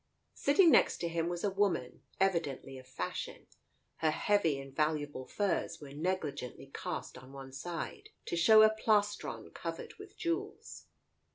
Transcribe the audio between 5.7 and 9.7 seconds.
were negligently cast on one side, to show a plastron